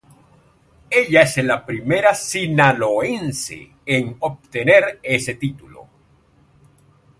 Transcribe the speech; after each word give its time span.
Ella 0.89 1.21
es 1.21 1.37
la 1.43 1.63
primera 1.63 2.15
Sinaloense 2.15 3.69
en 3.85 4.17
obtener 4.21 4.99
este 5.03 5.35
título. 5.35 5.87